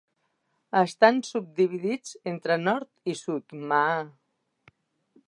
Estan 0.79 1.19
subdividits 1.27 2.17
entre 2.33 2.59
Nord 2.63 3.13
i 3.13 3.15
Sud 3.23 3.55
Maa. 3.73 4.01